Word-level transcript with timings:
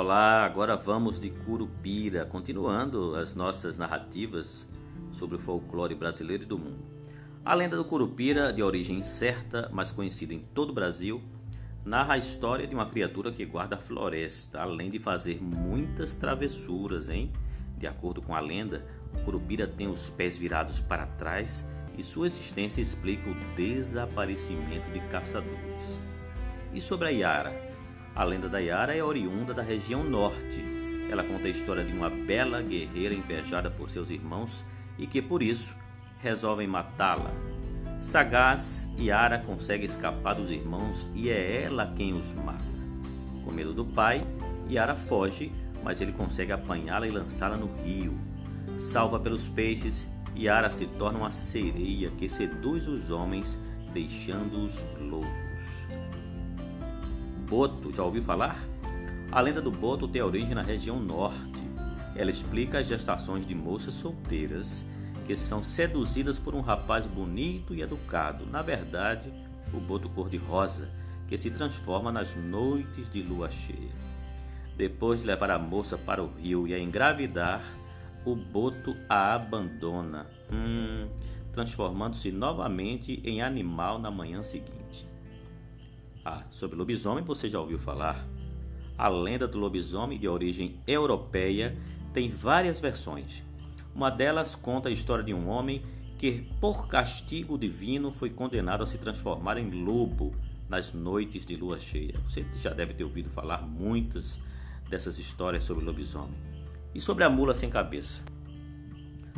Olá, 0.00 0.44
agora 0.44 0.76
vamos 0.76 1.18
de 1.18 1.28
Curupira, 1.28 2.24
continuando 2.24 3.16
as 3.16 3.34
nossas 3.34 3.78
narrativas 3.78 4.68
sobre 5.10 5.34
o 5.34 5.40
folclore 5.40 5.92
brasileiro 5.92 6.44
e 6.44 6.46
do 6.46 6.56
mundo. 6.56 6.84
A 7.44 7.52
lenda 7.52 7.76
do 7.76 7.84
Curupira, 7.84 8.52
de 8.52 8.62
origem 8.62 9.00
incerta, 9.00 9.68
mas 9.72 9.90
conhecida 9.90 10.32
em 10.32 10.38
todo 10.38 10.70
o 10.70 10.72
Brasil, 10.72 11.20
narra 11.84 12.14
a 12.14 12.16
história 12.16 12.64
de 12.64 12.76
uma 12.76 12.86
criatura 12.86 13.32
que 13.32 13.44
guarda 13.44 13.74
a 13.74 13.80
floresta, 13.80 14.62
além 14.62 14.88
de 14.88 15.00
fazer 15.00 15.42
muitas 15.42 16.14
travessuras, 16.14 17.08
hein? 17.08 17.32
De 17.76 17.88
acordo 17.88 18.22
com 18.22 18.36
a 18.36 18.40
lenda, 18.40 18.86
o 19.12 19.24
Curupira 19.24 19.66
tem 19.66 19.88
os 19.88 20.08
pés 20.08 20.38
virados 20.38 20.78
para 20.78 21.06
trás 21.06 21.66
e 21.98 22.04
sua 22.04 22.28
existência 22.28 22.80
explica 22.80 23.28
o 23.28 23.34
desaparecimento 23.56 24.88
de 24.90 25.00
caçadores. 25.08 25.98
E 26.72 26.80
sobre 26.80 27.08
a 27.08 27.10
Yara? 27.10 27.77
A 28.18 28.24
lenda 28.24 28.48
da 28.48 28.58
Yara 28.58 28.96
é 28.96 29.00
oriunda 29.00 29.54
da 29.54 29.62
região 29.62 30.02
norte. 30.02 30.60
Ela 31.08 31.22
conta 31.22 31.46
a 31.46 31.50
história 31.50 31.84
de 31.84 31.92
uma 31.92 32.10
bela 32.10 32.60
guerreira 32.60 33.14
invejada 33.14 33.70
por 33.70 33.88
seus 33.88 34.10
irmãos 34.10 34.64
e 34.98 35.06
que 35.06 35.22
por 35.22 35.40
isso 35.40 35.76
resolvem 36.18 36.66
matá-la. 36.66 37.30
Sagaz, 38.00 38.90
Yara 38.98 39.38
consegue 39.38 39.86
escapar 39.86 40.34
dos 40.34 40.50
irmãos 40.50 41.06
e 41.14 41.28
é 41.30 41.62
ela 41.62 41.92
quem 41.94 42.12
os 42.12 42.34
mata. 42.34 42.58
Com 43.44 43.52
medo 43.52 43.72
do 43.72 43.84
pai, 43.84 44.26
Yara 44.68 44.96
foge, 44.96 45.52
mas 45.84 46.00
ele 46.00 46.10
consegue 46.10 46.50
apanhá-la 46.50 47.06
e 47.06 47.12
lançá-la 47.12 47.56
no 47.56 47.72
rio. 47.84 48.18
Salva 48.76 49.20
pelos 49.20 49.46
peixes, 49.46 50.08
Yara 50.36 50.70
se 50.70 50.86
torna 50.86 51.20
uma 51.20 51.30
sereia 51.30 52.10
que 52.10 52.28
seduz 52.28 52.88
os 52.88 53.12
homens, 53.12 53.56
deixando-os 53.94 54.84
loucos. 54.98 56.07
Boto, 57.48 57.90
já 57.94 58.04
ouviu 58.04 58.22
falar? 58.22 58.58
A 59.32 59.40
lenda 59.40 59.62
do 59.62 59.70
Boto 59.70 60.06
tem 60.06 60.20
origem 60.20 60.54
na 60.54 60.60
região 60.60 61.00
norte. 61.00 61.66
Ela 62.14 62.30
explica 62.30 62.78
as 62.78 62.86
gestações 62.86 63.46
de 63.46 63.54
moças 63.54 63.94
solteiras 63.94 64.84
que 65.26 65.34
são 65.34 65.62
seduzidas 65.62 66.38
por 66.38 66.54
um 66.54 66.60
rapaz 66.60 67.06
bonito 67.06 67.74
e 67.74 67.80
educado. 67.80 68.44
Na 68.44 68.60
verdade, 68.60 69.32
o 69.72 69.80
Boto 69.80 70.10
cor-de-rosa, 70.10 70.90
que 71.26 71.38
se 71.38 71.50
transforma 71.50 72.12
nas 72.12 72.34
noites 72.34 73.08
de 73.08 73.22
lua 73.22 73.50
cheia. 73.50 73.92
Depois 74.76 75.20
de 75.20 75.26
levar 75.26 75.50
a 75.50 75.58
moça 75.58 75.96
para 75.96 76.22
o 76.22 76.30
rio 76.34 76.68
e 76.68 76.74
a 76.74 76.78
engravidar, 76.78 77.62
o 78.26 78.36
Boto 78.36 78.94
a 79.08 79.34
abandona, 79.34 80.26
hum, 80.52 81.08
transformando-se 81.52 82.30
novamente 82.30 83.22
em 83.24 83.40
animal 83.40 83.98
na 83.98 84.10
manhã 84.10 84.42
seguinte. 84.42 85.08
Ah, 86.30 86.42
sobre 86.50 86.76
lobisomem 86.76 87.24
você 87.24 87.48
já 87.48 87.58
ouviu 87.58 87.78
falar? 87.78 88.22
A 88.98 89.08
lenda 89.08 89.48
do 89.48 89.58
lobisomem 89.58 90.18
de 90.18 90.28
origem 90.28 90.78
europeia 90.86 91.74
tem 92.12 92.28
várias 92.28 92.78
versões. 92.78 93.42
Uma 93.94 94.10
delas 94.10 94.54
conta 94.54 94.90
a 94.90 94.92
história 94.92 95.24
de 95.24 95.32
um 95.32 95.48
homem 95.48 95.82
que, 96.18 96.46
por 96.60 96.86
castigo 96.86 97.56
divino, 97.56 98.12
foi 98.12 98.28
condenado 98.28 98.82
a 98.82 98.86
se 98.86 98.98
transformar 98.98 99.56
em 99.56 99.70
lobo 99.70 100.34
nas 100.68 100.92
noites 100.92 101.46
de 101.46 101.56
lua 101.56 101.78
cheia. 101.78 102.20
Você 102.28 102.44
já 102.60 102.74
deve 102.74 102.92
ter 102.92 103.04
ouvido 103.04 103.30
falar 103.30 103.62
muitas 103.62 104.38
dessas 104.86 105.18
histórias 105.18 105.64
sobre 105.64 105.82
lobisomem. 105.82 106.36
E 106.94 107.00
sobre 107.00 107.24
a 107.24 107.30
mula 107.30 107.54
sem 107.54 107.70
cabeça? 107.70 108.22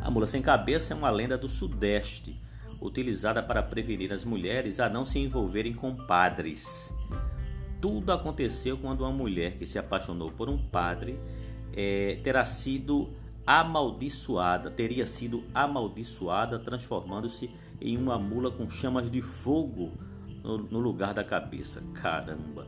A 0.00 0.10
mula 0.10 0.26
sem 0.26 0.42
cabeça 0.42 0.92
é 0.92 0.96
uma 0.96 1.10
lenda 1.10 1.38
do 1.38 1.48
Sudeste 1.48 2.42
utilizada 2.82 3.42
para 3.42 3.62
prevenir 3.62 4.12
as 4.12 4.24
mulheres 4.24 4.80
a 4.80 4.88
não 4.88 5.06
se 5.06 5.18
envolverem 5.18 5.72
com 5.72 5.94
padres. 5.94 6.92
Tudo 7.80 8.12
aconteceu 8.12 8.76
quando 8.76 9.02
uma 9.02 9.10
mulher 9.10 9.56
que 9.56 9.66
se 9.66 9.78
apaixonou 9.78 10.30
por 10.30 10.48
um 10.48 10.58
padre 10.58 11.18
é, 11.72 12.18
terá 12.22 12.44
sido 12.44 13.10
amaldiçoada, 13.46 14.70
teria 14.70 15.06
sido 15.06 15.42
amaldiçoada, 15.54 16.58
transformando-se 16.58 17.50
em 17.80 17.96
uma 17.96 18.18
mula 18.18 18.50
com 18.50 18.70
chamas 18.70 19.10
de 19.10 19.20
fogo 19.20 19.92
no, 20.42 20.58
no, 20.58 20.78
lugar 20.78 21.12
da 21.12 21.24
cabeça. 21.24 21.82
Caramba! 21.94 22.66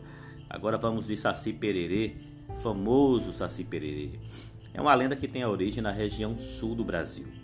Agora 0.50 0.76
vamos 0.76 1.06
de 1.06 1.16
Saci 1.16 1.52
Pererê, 1.52 2.16
famoso 2.60 3.32
Saci 3.32 3.62
Pererê. 3.62 4.18
É 4.72 4.80
uma 4.80 4.94
lenda 4.94 5.14
que 5.14 5.28
tem 5.28 5.42
a 5.42 5.48
origem 5.48 5.82
na 5.82 5.92
região 5.92 6.36
sul 6.36 6.74
do 6.74 6.84
Brasil. 6.84 7.43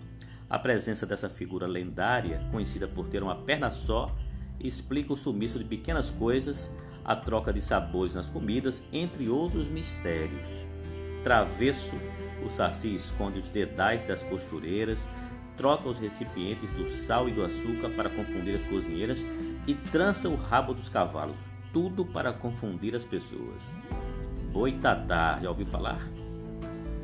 A 0.50 0.58
presença 0.58 1.06
dessa 1.06 1.30
figura 1.30 1.64
lendária, 1.68 2.44
conhecida 2.50 2.88
por 2.88 3.06
ter 3.06 3.22
uma 3.22 3.36
perna 3.36 3.70
só, 3.70 4.12
explica 4.58 5.12
o 5.12 5.16
sumiço 5.16 5.60
de 5.60 5.64
pequenas 5.64 6.10
coisas, 6.10 6.68
a 7.04 7.14
troca 7.14 7.52
de 7.52 7.60
sabores 7.60 8.16
nas 8.16 8.28
comidas, 8.28 8.82
entre 8.92 9.28
outros 9.28 9.68
mistérios. 9.68 10.66
Travesso, 11.22 11.94
o 12.44 12.50
saci 12.50 12.92
esconde 12.92 13.38
os 13.38 13.48
dedais 13.48 14.04
das 14.04 14.24
costureiras, 14.24 15.08
troca 15.56 15.88
os 15.88 16.00
recipientes 16.00 16.70
do 16.70 16.88
sal 16.88 17.28
e 17.28 17.32
do 17.32 17.44
açúcar 17.44 17.90
para 17.90 18.10
confundir 18.10 18.56
as 18.56 18.66
cozinheiras 18.66 19.24
e 19.68 19.74
trança 19.74 20.28
o 20.28 20.34
rabo 20.34 20.74
dos 20.74 20.88
cavalos, 20.88 21.52
tudo 21.72 22.04
para 22.04 22.32
confundir 22.32 22.96
as 22.96 23.04
pessoas. 23.04 23.72
Boitatá, 24.52 25.38
já 25.40 25.48
ouviu 25.48 25.66
falar? 25.66 26.00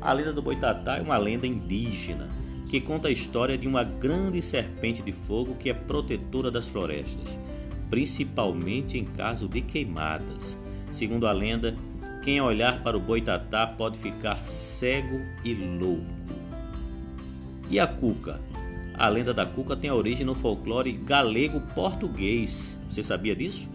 A 0.01 0.11
lenda 0.11 0.33
do 0.33 0.41
Boitatá 0.41 0.97
é 0.97 1.01
uma 1.01 1.17
lenda 1.17 1.47
indígena 1.47 2.27
que 2.69 2.81
conta 2.81 3.07
a 3.07 3.11
história 3.11 3.57
de 3.57 3.67
uma 3.67 3.83
grande 3.83 4.41
serpente 4.41 5.01
de 5.01 5.11
fogo 5.11 5.55
que 5.55 5.69
é 5.69 5.73
protetora 5.73 6.51
das 6.51 6.67
florestas, 6.67 7.37
principalmente 7.89 8.97
em 8.97 9.05
caso 9.05 9.47
de 9.47 9.61
queimadas. 9.61 10.57
Segundo 10.91 11.27
a 11.27 11.31
lenda, 11.31 11.75
quem 12.23 12.41
olhar 12.41 12.83
para 12.83 12.97
o 12.97 13.01
boitatá 13.01 13.65
pode 13.65 13.97
ficar 13.99 14.45
cego 14.45 15.17
e 15.45 15.53
louco. 15.53 16.17
E 17.69 17.79
a 17.79 17.87
cuca? 17.87 18.39
A 18.93 19.07
lenda 19.09 19.33
da 19.33 19.45
cuca 19.45 19.75
tem 19.75 19.91
origem 19.91 20.25
no 20.25 20.35
folclore 20.35 20.91
galego-português. 20.91 22.79
Você 22.89 23.03
sabia 23.03 23.35
disso? 23.35 23.69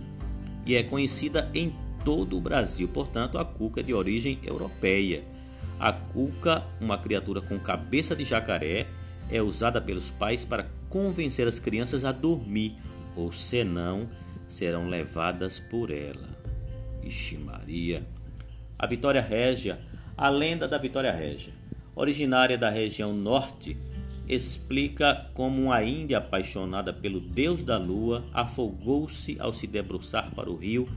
E 0.66 0.75
é 0.75 0.82
conhecida 0.82 1.50
em 1.54 1.72
todo 2.04 2.36
o 2.36 2.41
Brasil, 2.41 2.88
portanto, 2.88 3.38
a 3.38 3.44
cuca 3.44 3.81
é 3.81 3.82
de 3.82 3.94
origem 3.94 4.38
europeia. 4.42 5.25
A 5.82 5.93
cuca, 5.93 6.62
uma 6.81 6.97
criatura 6.97 7.41
com 7.41 7.59
cabeça 7.59 8.15
de 8.15 8.22
jacaré, 8.22 8.87
é 9.28 9.43
usada 9.43 9.81
pelos 9.81 10.10
pais 10.10 10.44
para 10.44 10.69
convencer 10.88 11.48
as 11.48 11.59
crianças 11.59 12.04
a 12.04 12.12
dormir, 12.12 12.76
ou 13.16 13.32
senão 13.32 14.09
serão 14.47 14.88
levadas 14.88 15.59
por 15.59 15.91
ela. 15.91 16.38
Ixi 17.03 17.37
Maria. 17.37 18.06
A 18.78 18.87
Vitória 18.87 19.20
Régia, 19.20 19.81
a 20.16 20.28
lenda 20.28 20.69
da 20.69 20.78
Vitória 20.78 21.10
Régia, 21.10 21.53
originária 21.97 22.56
da 22.56 22.70
região 22.70 23.12
norte, 23.12 23.76
explica 24.28 25.32
como 25.34 25.60
uma 25.62 25.82
índia 25.82 26.19
apaixonada 26.19 26.93
pelo 26.93 27.19
deus 27.19 27.64
da 27.64 27.76
lua 27.76 28.25
afogou-se 28.32 29.37
ao 29.41 29.53
se 29.53 29.66
debruçar 29.66 30.31
para 30.32 30.49
o 30.49 30.54
rio 30.54 30.88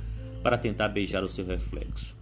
para 0.44 0.60
tentar 0.60 0.90
beijar 0.90 1.24
o 1.24 1.30
seu 1.30 1.44
reflexo. 1.44 2.16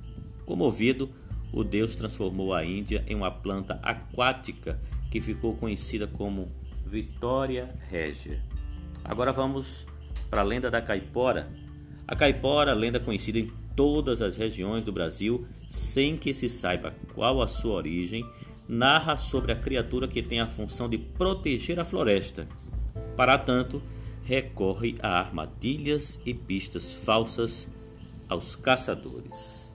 Comovido, 0.46 1.10
o 1.54 1.64
deus 1.64 1.96
transformou 1.96 2.54
a 2.54 2.66
Índia 2.66 3.06
em 3.08 3.16
uma 3.16 3.30
planta 3.30 3.80
aquática 3.84 4.80
que 5.12 5.22
ficou 5.22 5.56
conhecida 5.56 6.08
como 6.08 6.52
Vitória 6.86 7.74
Régia. 7.90 8.42
Agora 9.04 9.32
vamos 9.32 9.86
para 10.30 10.42
a 10.42 10.44
lenda 10.44 10.72
da 10.72 10.82
caipora. 10.82 11.48
A 12.08 12.16
caipora, 12.16 12.74
lenda 12.74 13.00
conhecida 13.00 13.38
em 13.38 13.52
todas 13.76 14.22
as 14.22 14.36
regiões 14.36 14.84
do 14.84 14.92
Brasil, 14.92 15.46
sem 15.70 16.18
que 16.18 16.34
se 16.34 16.50
saiba 16.50 16.96
qual 17.14 17.42
a 17.42 17.48
sua 17.48 17.76
origem, 17.76 18.26
narra 18.68 19.16
sobre 19.16 19.52
a 19.52 19.56
criatura 19.56 20.08
que 20.08 20.22
tem 20.22 20.40
a 20.40 20.48
função 20.48 20.90
de 20.90 20.98
proteger 20.98 21.80
a 21.80 21.86
floresta. 21.86 22.48
Para 23.16 23.38
tanto, 23.38 23.82
recorre 24.24 24.96
a 25.02 25.20
armadilhas 25.20 26.20
e 26.26 26.34
pistas 26.34 26.92
falsas 26.92 27.70
aos 28.28 28.56
caçadores. 28.56 29.73